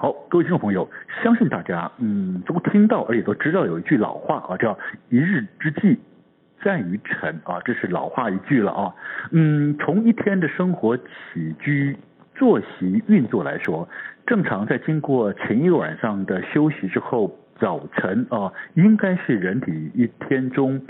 [0.00, 0.88] 好，各位听众朋友，
[1.24, 4.78] 相信大家嗯都听到，而且都知道有一句老话啊，叫
[5.10, 5.98] “一日之计
[6.62, 8.94] 在于晨”啊，这是老话一句了啊。
[9.32, 11.96] 嗯，从一天的生活起居、
[12.36, 13.88] 作息运作来说，
[14.24, 20.80] 正常在经过前一晚上的休息之后，早晨啊，应该是人体一天中。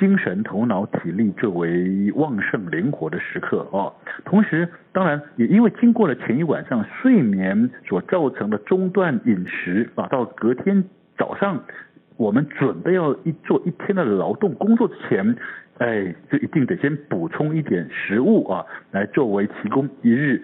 [0.00, 3.92] 精神、头脑、体力最为旺盛、灵活的时刻啊！
[4.24, 10.82] 同时，当然也因为经过了前一晚上睡眠所造成的中断饮食啊，到隔天
[11.18, 11.62] 早上
[12.16, 15.36] 我们准备要一做一天的劳动工作之前，
[15.76, 20.42] 哎，就一定得先补充一点食物啊，来作为提供一日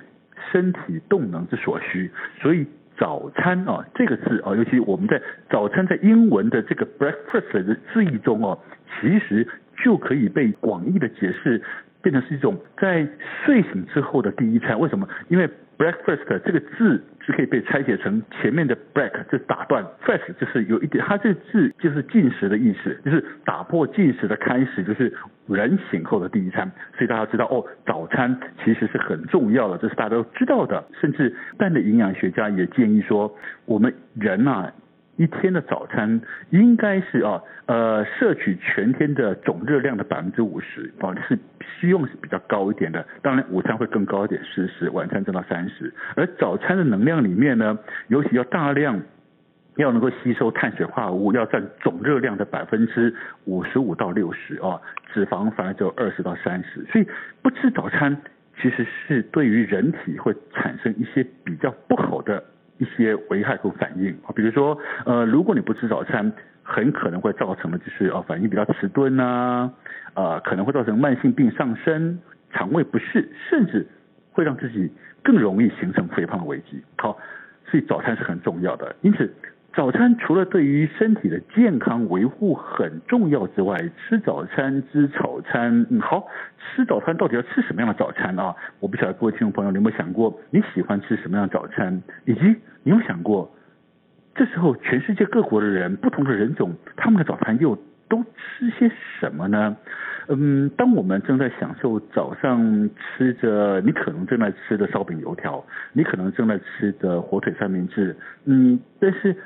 [0.52, 2.10] 身体动能之所需。
[2.42, 2.66] 所以
[2.98, 8.58] 早餐啊这个字啊，尤其我们在早餐在英文的这个 breakfast 的字义中哦。
[8.98, 9.46] 其实
[9.84, 11.60] 就可以被广义的解释，
[12.00, 13.06] 变成是一种在
[13.44, 14.78] 睡醒之后的第一餐。
[14.78, 15.06] 为什么？
[15.28, 15.46] 因为
[15.78, 25.12] breakfast 这个字是可以被拆解成前面的 break 就打断，fast 就是有一点，它这个字就是进食的意思，就是打破进食的开始，就是
[25.48, 26.70] 人醒后的第一餐。
[26.96, 30.82] 所以大家知道哦，早餐其实是很重要的，这是大家都知道的。
[31.00, 33.34] 甚至但的营养学家也建议说，
[33.64, 34.72] 我们人呐、啊。
[35.16, 41.38] 一天的早餐应该是啊，呃，摄取全天的总热量的百分之五十啊，是
[41.80, 43.04] 需用是比较高一点的。
[43.22, 45.92] 当然，午餐会更高一点，四十，晚餐增到三十。
[46.14, 47.78] 而早餐的能量里面呢，
[48.08, 49.00] 尤其要大量
[49.76, 53.14] 要能够吸收碳水化合物，要占总热量的百分之
[53.46, 54.80] 五十五到六十啊，
[55.14, 56.84] 脂肪反而只有二十到三十。
[56.92, 57.06] 所以
[57.42, 58.14] 不吃早餐，
[58.60, 62.44] 其实是对于人体会产生一些比较不好的。
[62.78, 66.32] 一些危害和反应，比如说，呃，如果你不吃早餐，
[66.62, 69.70] 很可能会造成的就是啊，反应比较迟钝呐，
[70.14, 72.18] 啊，可能会造成慢性病上升、
[72.52, 73.86] 肠胃不适，甚至
[74.32, 74.90] 会让自己
[75.22, 76.82] 更容易形成肥胖的危机。
[76.98, 77.18] 好，
[77.66, 79.32] 所以早餐是很重要的，因此。
[79.76, 86.26] 早餐除了对于身体的健康维护很重要之外，吃早餐吃早餐，嗯，好，
[86.58, 88.56] 吃早餐到底要吃什么样的早餐啊？
[88.80, 92.40] 我不晓得各位听众朋友，你有没有想过你喜欢吃什么样的早餐，以及
[92.84, 93.54] 你有想过，
[94.34, 97.76] 这时候全世界各国的人，不同的人种，他们的早餐又
[98.08, 99.76] 都吃些什么呢？
[100.28, 105.62] 嗯，当我们正在享受早上吃着你可能正在吃的烧饼油条，
[105.92, 108.16] 你可能正在吃的火腿三明治，
[108.46, 109.36] 嗯，但是。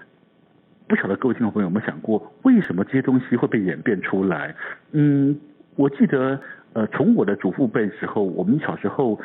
[0.90, 4.52] 不晓得各位听众朋友有没有想过，为什么这些东西会被演变出来？
[4.90, 5.38] 嗯，
[5.76, 6.40] 我记得，
[6.72, 9.20] 呃，从我的祖父辈时候，我们小时候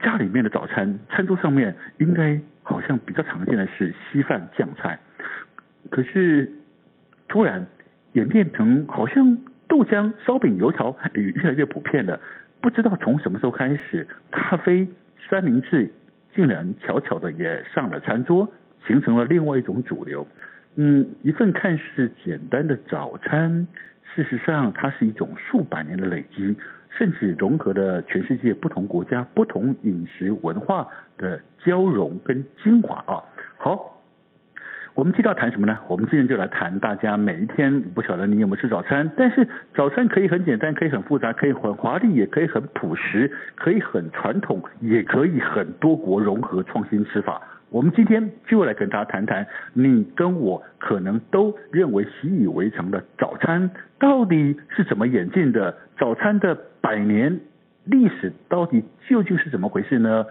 [0.00, 4.98] 家里面的早餐餐桌上面应该好像比较常见的是稀饭酱菜，
[5.90, 6.50] 可是
[7.28, 7.66] 突然
[8.14, 9.36] 演变成好像
[9.68, 12.18] 豆浆、烧饼、油条也越来越普遍了。
[12.62, 14.88] 不知道从什么时候开始，咖啡、
[15.28, 15.92] 三明治
[16.34, 18.50] 竟然悄悄的也上了餐桌，
[18.86, 20.26] 形成了另外一种主流。
[20.76, 23.66] 嗯，一份看似简单的早餐，
[24.14, 26.56] 事实上它是一种数百年的累积，
[26.98, 33.22] 甚至融合了全世界不同国家不同饮食文化的交融跟精华啊。
[33.56, 34.02] 好，
[34.94, 35.78] 我们今天要谈什么呢？
[35.86, 39.08] 我们今天就来谈大家每一天，不晓得你有没有吃早餐？
[39.16, 47.40] 但是早餐可以很简单，可以很复杂，可以很华丽，也可以很朴实，可以很传统，也可以很多国融合创新吃法。
[47.74, 53.68] 我们今天就来跟大家谈谈，你跟我可能都认为习以为常的早餐
[53.98, 55.76] 到底是怎么演进的？
[55.98, 57.40] 早餐的百年
[57.82, 60.24] 历史到底究竟是怎么回事呢？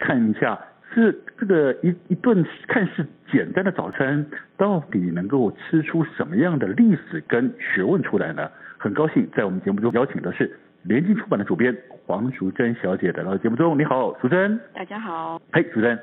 [0.00, 0.58] 看一下
[0.92, 8.50] 是这个一一顿看似简单的早餐，到底能够吃出什么样的历史跟学问出来呢？
[8.76, 11.76] 很高兴在我们节目中邀请的是联经出版的主编
[12.06, 13.78] 黄淑珍小姐来到节目中。
[13.78, 14.58] 你好，淑珍。
[14.72, 15.40] 大家好。
[15.52, 15.98] 嘿，淑珍。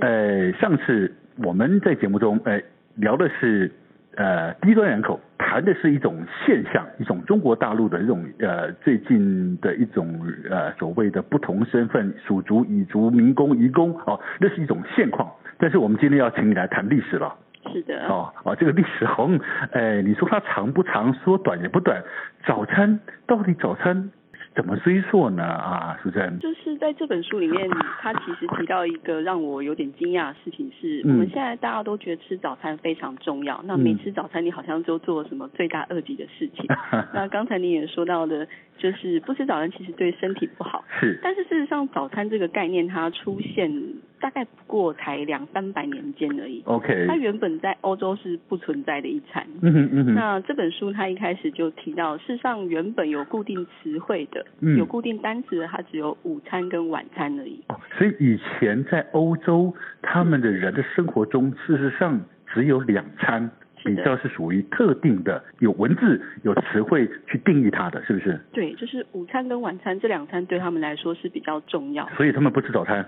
[0.00, 2.60] 呃，上次我们在节目中，呃，
[2.96, 3.72] 聊的是
[4.16, 15.28] 呃低端人口，谈的是一种现象，一种中国大陆的这种呃最近的一种呃所谓的不同身份属族、蚁族、民工、移工哦，那是一种现况。
[15.58, 17.34] 但是我们今天要请你来谈历史了。
[17.72, 18.06] 是的。
[18.08, 19.38] 哦哦，这个历史好像，
[19.72, 22.02] 哎，你说它长不长，说短也不短。
[22.46, 24.10] 早餐到底早餐？
[24.52, 25.44] 怎么追溯呢？
[25.44, 27.70] 啊，淑珍，就是在这本书里面，
[28.00, 36.66] 他其实提到一个让我有点惊讶的事情是，嗯、我们现在大家都觉得吃早餐非常重要，那没吃早餐，你好像就做了什么罪大恶极的事情。
[36.90, 38.48] 嗯、那刚才你也说到的，
[38.80, 40.82] 就是不吃早餐其实对身体不好。
[40.98, 41.20] 是。
[41.22, 43.70] 但是事实上，早餐这个概念它出现
[44.18, 46.62] 大概不过才两三百年间而已。
[46.64, 47.06] OK。
[47.06, 49.46] 它原本在欧洲是不存在的一餐。
[49.60, 50.14] 嗯哼嗯哼。
[50.14, 54.44] 那这本书它一开始就提到，事实上原本有固定词汇的。
[54.60, 57.62] 嗯、有固定单词的，它只有午餐跟晚餐而已。
[57.68, 62.20] 哦，所以以前在欧洲，他们的人的生活中，事实上
[62.52, 63.50] 只有两餐，
[63.84, 68.40] 比较是属于特定的，有文字、有词汇去定义它的，是不是？
[68.52, 72.08] 对，就是午餐跟晚餐这两餐对他们来说是比较重要。
[72.16, 73.04] 所以他们不吃早餐。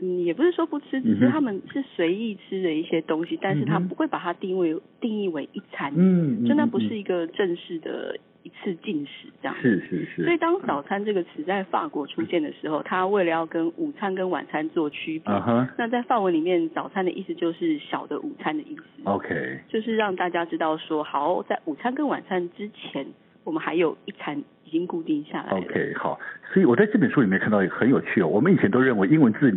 [0.00, 5.92] 嗯，也不是说不吃，只是他们是随意吃的一些东西，嗯、但是他不会把它定位定义为一餐。
[5.96, 8.18] 嗯，就那不是一个正式的。
[8.42, 10.24] 一次进食这样，是是是。
[10.24, 15.68] 所以当早餐这个词在法国出现的时候，他为了要跟午餐跟晚餐做区别，uh huh.
[15.78, 18.82] 那在范文里面，早餐的意思就是小的午餐的意思。
[19.04, 23.06] OK，就是让大家知道说，好，在午餐跟晚餐之前，
[23.44, 25.50] 我们还有一餐已经固定下来。
[25.50, 26.18] OK，好。
[26.52, 29.52] 所以我在这本书里面看到一个很有趣哦，我们以前都认为英文字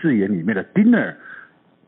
[0.00, 1.14] 字眼里面的 dinner，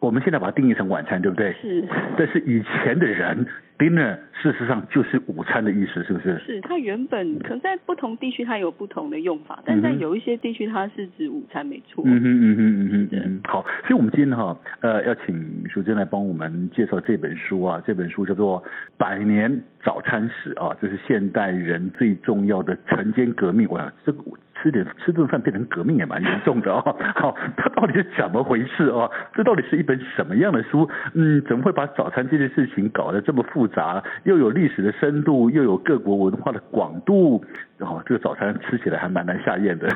[0.01, 1.53] 我们现在把它定义成晚餐，对不对？
[1.61, 1.85] 是。
[2.17, 3.47] 但是以前的人。
[3.83, 6.39] Dinner 事实上就是午餐的意思，是不是？
[6.39, 12.05] 是，它原本可能在不同地区它有不同的用法，但在有一些地区它是指午餐，没错。
[12.07, 13.41] 嗯哼嗯哼嗯哼嗯哼。
[13.49, 18.63] 好，所以我们今天哈呃要请淑珍来帮我们介绍这本书啊，这本书叫做
[18.97, 23.69] 《百年早餐史》啊，这是现代人最重要的晨间革命。
[23.71, 24.23] 哇，这个
[24.61, 26.83] 吃点吃顿饭变成革命也蛮严重的啊。
[27.17, 29.09] 好，它到底是怎么回事啊？
[29.35, 30.89] 这到底是一本什么样的书？
[31.15, 34.03] 嗯，怎么会把早餐这件事情搞得这么复杂？
[34.25, 37.45] 又有历史的深度，又有各国文化的广度，
[37.77, 39.89] 然后这个早餐吃起来还蛮难下咽的。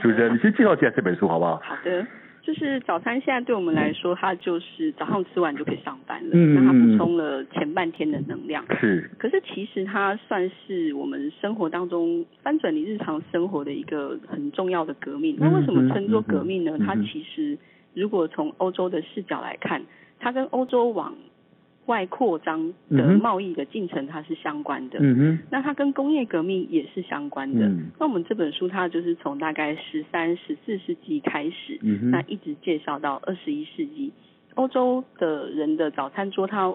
[0.00, 1.60] 是不是，你先介绍一下这本书好不好？
[1.62, 2.06] 好的，
[2.42, 8.64] 就是早餐现在对我们来说，它就是早上吃完就可以上班了，嗯，那它补充了前半天的能量。
[8.80, 15.36] 是，可是其实它算是我们生活当中翻转你日常生活的一个很重要的革命。
[15.40, 16.78] 那为什么称作革命呢？
[16.78, 17.58] 它其实
[17.94, 19.82] 如果从欧洲的视角来看，
[20.20, 21.14] 它跟欧洲往
[21.86, 24.98] 外扩张的贸易的进程，它是相关的。
[25.00, 27.66] 嗯哼，那它跟工业革命也是相关的。
[27.66, 34.12] 嗯，那我们这本书它就是从大概十三、十四世纪开始，嗯哼，那一直介绍到二十一世纪，
[34.54, 36.74] 欧洲的人的早餐桌，它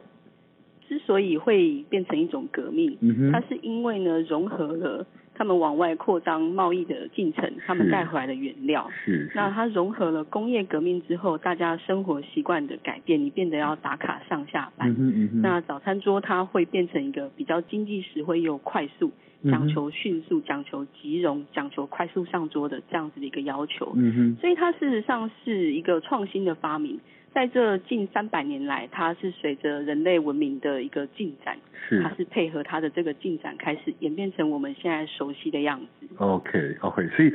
[0.88, 5.06] 之所以会变成一种革命，嗯哼，它是因为呢融合了。
[5.42, 19.12] 他们往外扩张贸易的进程，他们带回来的原料，是，是，那它融合了工业革命之后，大家生活习惯的改变，你变得要打卡上下班，嗯嗯嗯，那早餐桌它会变成一个比较经济实惠又快速，
[19.46, 27.00] 讲求迅速，讲求即溶，讲求快速上桌的这样子的一个要求，嗯哼，所以它事实上是一个创新的发明。
[27.34, 31.58] 在这近三百年来，它是随着人类文明的一个进展，
[31.98, 36.08] 是它是配合它的这个进展，开始演变成我们现在熟悉的样子。
[36.18, 37.34] OK OK，所以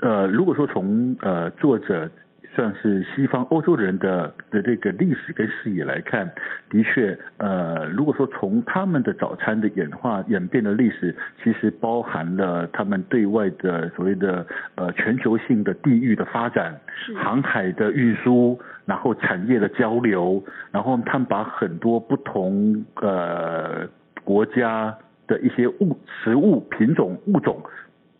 [0.00, 2.10] 呃，如果说从呃作者。
[2.54, 6.30] 算是西方欧洲人的的这个历史跟视野来看，
[6.68, 16.78] 的确，呃，如果说从他们的早餐的演化演变的历史，其实包含了他们对外的所谓的呃全球性的地域的发展，
[17.16, 23.88] 航海的运输，然后产业的交流，然后他们把很多不同呃
[24.24, 27.62] 国家的一些物食物品种物种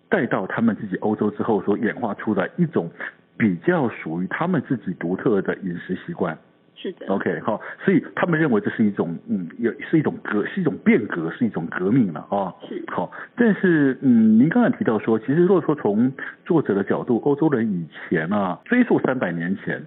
[0.09, 2.90] 带到他们自己欧洲之后，所演化出来一种。
[3.38, 6.37] 比较属于他们自己独特的饮食习惯，
[6.76, 7.06] 是的。
[7.09, 12.28] OK，好，所以他们认为这是一种，嗯，也是一种革，是一种变革，是一种革命了啊。
[12.30, 12.85] 哦、是。
[12.88, 16.12] 好，但是，嗯，您刚才提到说，其实如果说从
[16.44, 19.82] 作者的角度，欧洲人以前啊，追溯三百年前。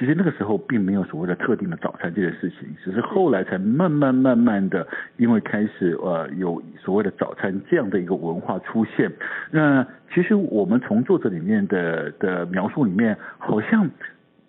[0.00, 4.88] 其实那个时候并没有所谓的特定的早餐这件事情，只是后来才慢慢慢慢的，
[5.18, 9.12] 因为开始呃有所谓的早餐这样的一个文化出现。
[9.50, 13.90] 那其实我们从作者里面的的描述里面，好像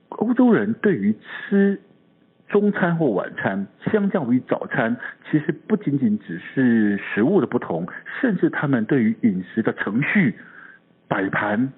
[0.08, 1.82] 欧洲人对于吃
[2.48, 4.96] 中餐或晚餐，相较于早餐，
[5.30, 7.86] 其实不仅仅只是食物的不同，
[8.22, 10.36] 甚至他们对于饮食的程序
[11.10, 11.74] 摆盘。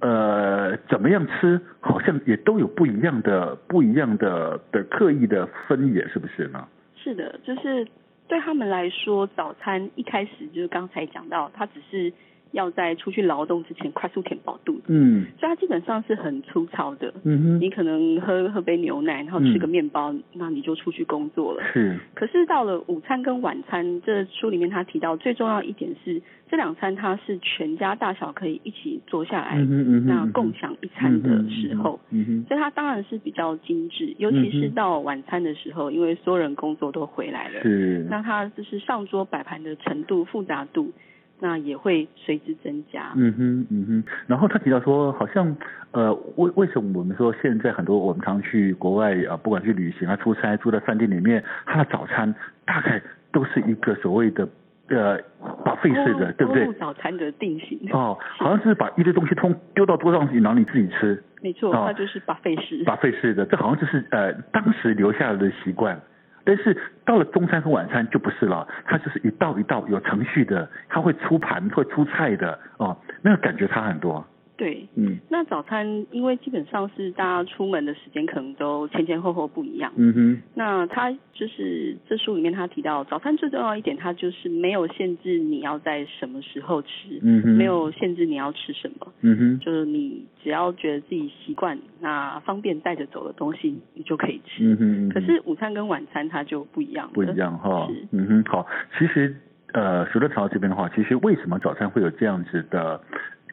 [0.00, 6.66] 呃，怎么样吃，好像也都有不一样的、不一样的的刻意的分野，是不是呢？
[6.96, 7.86] 是的，就是
[8.26, 12.12] 对他们来说，早餐一开始就是刚才讲到，它只是。
[12.52, 21.62] 要在出去劳动之前快速填饱肚子，嗯，所以它基本上是很粗糙的，嗯哼，你可能喝喝杯牛奶，然后吃个面包，嗯，那你就出去工作了。
[21.72, 21.98] 是。
[22.14, 40.92] 可是到了午餐跟晚餐，这书里面他提到最重要一点是，这两餐它是全家大小可以一起坐下来，嗯嗯，那共享一餐的时候，嗯哼，所以它当然是比较精致，尤其是到晚餐的时候，因为所有人工作都回来了，是，那它就是上桌摆盘的程度复杂度。
[41.40, 43.12] 那也会随之增加。
[43.16, 44.04] 嗯哼，嗯哼。
[44.26, 45.56] 然后他提到说，好像
[45.92, 53.00] 呃，为为什么我们说现在很多我们常去国外啊，不管去旅行啊、出差，住在饭店里面，他的早餐大概
[53.32, 54.48] 都是一个所谓的
[54.88, 55.18] 呃
[55.64, 56.66] buffet 式的，对不对？
[56.74, 57.78] 早餐的定型。
[57.92, 61.22] 哦，好像是把一堆东西通丢到桌上去，然后你自己吃。
[61.40, 62.84] 没错，它就是 buffet 式。
[62.84, 66.00] buffet 式的，这好像就是呃当时留下来的习惯。
[66.48, 66.74] 但是
[67.04, 74.26] 到了中餐和晚餐就不是了，它就是一道一道有程序的，它会出盘会出菜的哦，那个感觉差很多。
[74.58, 86.88] 对，嗯，那早餐因为基本上是大家出门的时间可能都前前后后不一样，嗯哼，那他就是这书里面他提到早餐最重要一点，它就是没有限制你要在什么时候吃，
[87.22, 98.66] 嗯哼，没有限制你要吃什么，嗯哼，就是你只要觉得自己习惯，那方便带着走的东西，你就可以吃，嗯哼，嗯哼，可是午餐跟晚餐它就不一样，不一样哈，是，嗯哼，好，
[98.98, 99.36] 其实
[99.72, 103.00] 呃，除了朝这边的话，其实为什么早餐会有这样子的？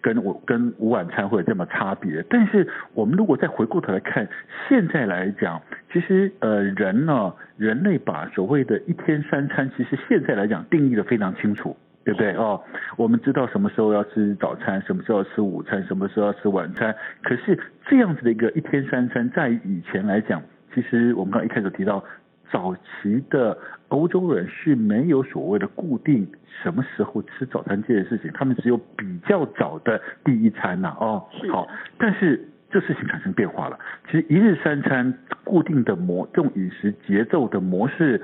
[0.06, 4.30] 跟我跟午晚餐会有这么差别，但是我们如果再回过头来看，
[4.70, 5.60] 现在来讲，
[5.92, 12.62] 其实呃人呢，人类把所谓的一天三餐，其实现在来讲定义的非常清楚，对不对哦？
[12.98, 16.96] 我们知道什么时候要吃早餐，什么时候要吃午餐，什么时候要吃晚餐。
[17.24, 17.58] 可是
[17.88, 20.40] 这样子的一个一天三餐，在以前来讲，
[20.76, 22.04] 其实我们刚刚一开始提到。
[22.52, 26.28] 早期的欧洲人是没有所谓的固定
[26.64, 33.80] 什么时候吃早餐这件事情，他们只有比较早的第一餐呐、啊，哦，好，但是这事情产生变化了。
[34.06, 38.22] 其实一日三餐固定的模，这种饮食节奏的模式，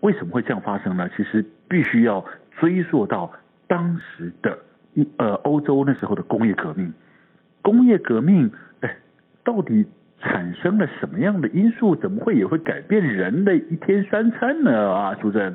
[0.00, 1.08] 为什么会这样发生呢？
[1.16, 2.24] 其实必须要
[2.58, 3.32] 追溯到
[3.66, 4.58] 当时的
[5.18, 6.92] 呃欧洲那时候的工业革命。
[7.62, 8.50] 工业革命，
[8.80, 8.96] 哎，
[9.44, 9.86] 到底？
[10.18, 11.94] 产生了什么样的因素？
[11.94, 14.90] 怎么会也会改变人类一天三餐呢？
[14.90, 15.54] 啊，淑珍，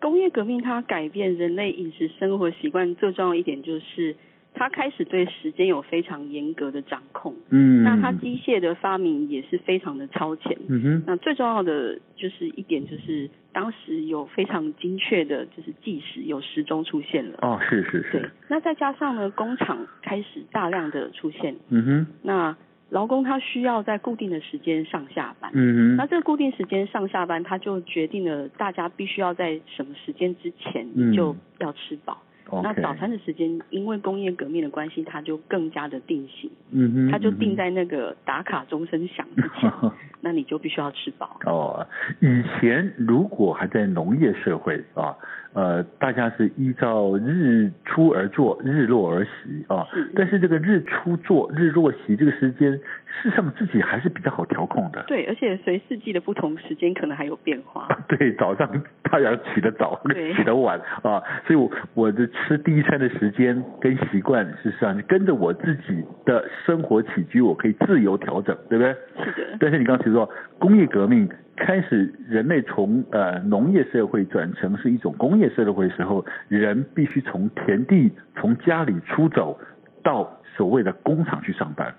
[0.00, 4.16] 工业革命它改变人类饮食生活习惯最重要一点就是，
[4.54, 7.34] 它开始对时间有非常严格的掌控。
[7.50, 10.56] 嗯，那它机械的发明也是非常的超前。
[10.68, 17.38] 嗯哼，那最重要的就是一点就是，当时有非常精确的，就是计时，有时钟出现了。
[17.42, 18.20] 哦，是是是。
[18.20, 21.54] 对，那再加上呢，工厂开始大量的出现。
[21.68, 22.56] 嗯哼，那。
[22.92, 32.18] 劳工他需要在固定的时间上下班，嗯哼，那这个固定时间上下班，他就决定了大家必须要在什么时间之前你就要吃饱。
[32.52, 39.72] 嗯、那早餐的时间，因为工业革命的关系，它就更加的定型，嗯哼，它就定在那个打卡钟声响之前，
[40.20, 41.40] 那你就必须要吃饱。
[41.46, 41.86] 哦，
[42.20, 45.16] 以前如果还在农业社会啊。
[45.54, 49.86] 呃，大家是依照日出而作，日落而息啊。
[50.14, 55.04] 但是这个日出作，日落息这个时间，事实上自己还是比较好调控的。
[55.06, 57.86] 对，而且随四季的不同时间，可能还有变化。
[58.08, 58.66] 对，早上
[59.04, 60.00] 太阳起得早，
[60.36, 68.94] 起得晚啊，所以我我的吃第一餐的时间跟习惯，事实上跟着我自己的生活起居，我可以自由调整，对不对？
[69.22, 69.56] 是的。
[69.60, 70.28] 但是你刚才说
[70.58, 71.28] 工业革命。
[71.54, 79.60] 开始，人类从呃农业社会转成是一种工业社会的时候，人必须从田地、从家里出走
[80.02, 81.94] 到所谓的工厂去上班，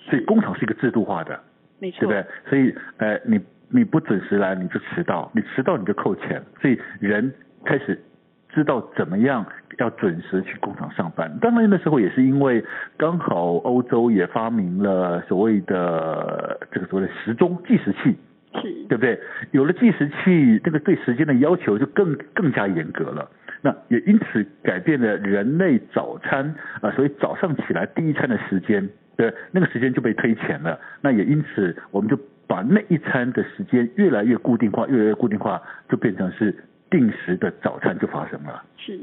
[0.00, 1.38] 所以工厂是一个制度化的，
[1.78, 2.26] 没错，对不对？
[2.50, 7.32] 所以呃，你你不准时来你就迟到，你迟到你就扣钱，所以人
[7.64, 8.02] 开始
[8.50, 9.46] 知道怎么样
[9.78, 11.38] 要准时去工厂上班。
[11.40, 12.62] 当然那时候也是因为
[12.96, 18.16] 刚好欧洲也发明了所谓的这个所谓的时钟计时器。
[18.60, 19.18] 是，对不对？
[19.52, 23.30] 有了计时器，这个对时间的要求就更更加严格了。
[23.62, 30.78] 那也因此改变了人类早餐啊，所以早上起来第一餐的时间，对，那个时间就被推前了。
[31.00, 36.54] 那也因此，我们就把那一餐的时间越来越固定化，越来越固定化，就变成是
[36.90, 38.62] 定时的早餐就发生了。
[38.76, 38.96] 是，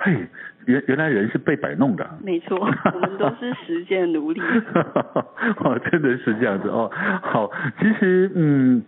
[0.00, 0.14] 嘿，
[0.66, 2.06] 原原来人是被摆弄的。
[2.22, 4.40] 没错，我们都是时间奴隶。
[5.64, 6.90] 哦，真的是这样子哦。
[7.22, 8.82] 好，其实嗯。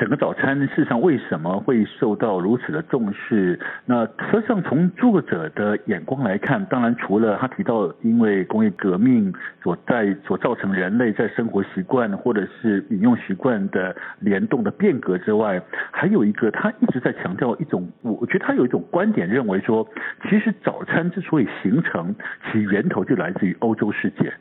[0.00, 3.60] 整个早餐事实上为什么会受到如此的重视？
[3.84, 9.30] 那实际上从作者的眼光来看，当然除了他提到因为工业革命
[9.62, 19.86] 所在所造成人类在生活习惯或者是饮用习惯的联动的变革之外，还有一个他一直在强调一种，我觉得他有一种观点认为说，
[20.30, 22.14] 其实早餐之所以形成，
[22.50, 24.32] 其源头就来自于欧洲世界。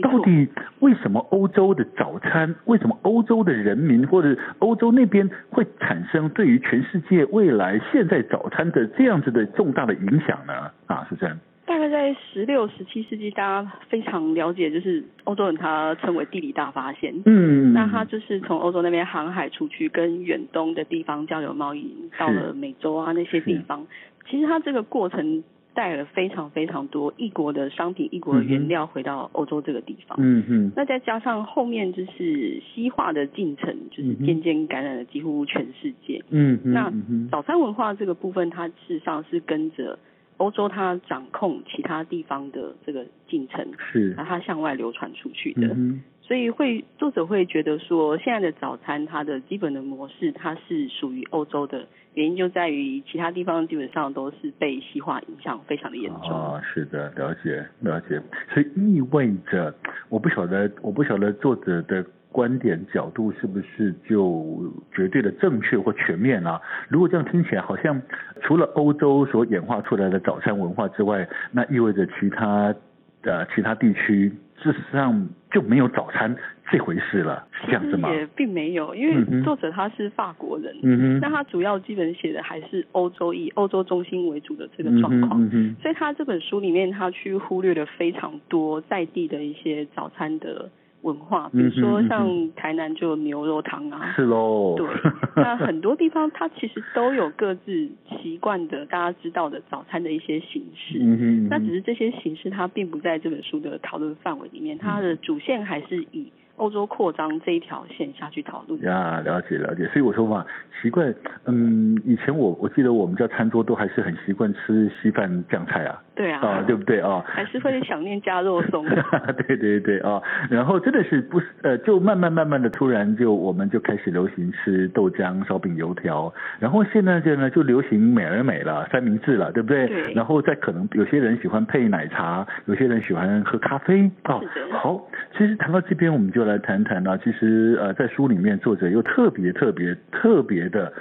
[0.00, 0.48] 到底
[0.80, 10.70] 为什么欧洲的早餐，为什么欧洲的人民或者欧洲那边会产生对于全世界未来现在早餐的这样子的重大的影响呢？
[10.86, 11.38] 啊，是这样。
[11.66, 17.14] 大概在十六、十七世纪，大家非常了解，就是欧洲人他称为地理大发现。
[17.24, 23.86] 嗯，那他就是从欧洲那边航海出去，跟远东的地方交流贸易，到了美洲啊那些地方。
[24.28, 25.42] 其实他这个过程。
[25.74, 30.16] 带了非常非常多异国的商品、异国的原料回到欧洲这个地方。
[30.20, 30.72] 嗯嗯。
[30.76, 36.24] 那再加上后面就是西化的进程，就是渐渐感染了几乎全世界。
[36.30, 36.72] 嗯嗯。
[36.72, 36.92] 那
[37.30, 39.98] 早餐文化这个部分，它事实上是跟着
[40.38, 45.68] 欧洲它掌控其他地方的这个进程，是，那它向外流传出去的。
[45.68, 46.02] 嗯。
[46.20, 51.86] 所以会作者会觉得说，现在的早餐它的基本的模式，它是属于欧洲的。
[52.14, 56.30] 原因就在于其他地方基本上都是被西化影响非常的严重。
[56.30, 58.22] 啊、哦，是的，了解了解。
[58.54, 59.74] 所以意味着，
[60.08, 62.02] 我不晓得，我不晓得作者的
[62.34, 66.60] 观点角度是不是就绝对的正确或全面啊？
[66.88, 68.02] 如果这样听起来，好像
[68.42, 72.74] 除了欧洲所演化出来的早餐文化之外，那意味着其他
[73.22, 76.36] 的、呃、其他地区事实上就没有早餐。
[76.72, 78.10] 这回事了，是这样子吗？
[78.10, 85.38] 也并没有，因为作者他是法国人，嗯哼，那他主要基本写的还是欧洲以欧洲中心为主的这个状况，
[85.82, 90.70] 所以他这本书里面他去忽略了非常多在地的一些早餐的
[91.04, 94.86] 文化，比如说像台南就有牛肉汤啊，是喽，对，
[95.36, 97.88] 那很多地方它其实都有各自
[98.22, 106.32] 习惯的大家知道的早餐的一些形式，嗯哼，那只是这些形式它并不在这本书的讨论范围里面，它的主线还是以。
[106.56, 110.46] 欧洲扩张这一条线下去讨论呀，了解了解，所以我说嘛，
[110.80, 111.12] 习惯，
[111.46, 117.24] 嗯，以前我我记得我们家餐桌都还是很习惯吃稀饭酱菜啊，对啊，啊，对不对啊？
[117.26, 118.86] 还是会想念加肉松，
[119.48, 129.88] 对对对啊，然后真的是不是呃，就慢慢慢慢的突然就我们就开始流行吃豆浆、烧饼、油条，然后现在就呢就流行美而美了，三明治了，对不对？
[129.88, 130.14] 对。
[130.14, 134.40] 然后再可能有些人喜欢配奶茶，有些人喜欢喝咖啡啊。
[134.70, 135.00] 好，
[135.36, 136.43] 其实谈到这边我们就。
[136.44, 140.92] 来谈谈呢，其实呃，在书里面作者又特别特别特别的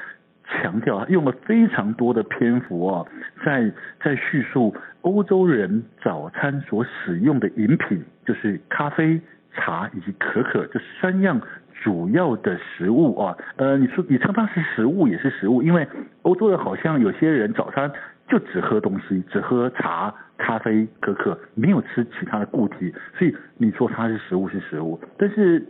[0.46, 3.06] 强调，用了非常多的篇幅啊，
[3.46, 3.72] 在
[4.04, 9.20] 在叙述欧洲人早餐所使用的饮品，就是咖啡、
[9.54, 11.40] 茶以及可可这三样
[11.84, 13.36] 主要的食物啊。
[13.58, 15.88] 呃，你说你称它是食物也是食物，因为
[16.22, 17.92] 欧洲人好像有些人早餐
[18.28, 20.14] 就只喝东西，只喝茶。
[20.36, 25.64] 咖啡、可可，没有吃其他的固体，所以你说它是食物是食物，但是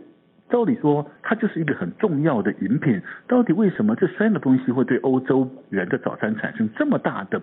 [0.48, 3.00] 照理说它就是一个很重要的饮品。
[3.28, 7.40] 到底为什么这三个东西会对欧洲人的早餐产生这么大的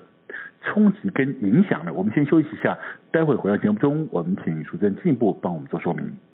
[0.61, 1.93] 冲击跟影响呢？
[1.93, 2.77] 我们先休息一下，
[3.11, 6.11] 待会回到节目中，我们请淑珍进一步帮我们做说明。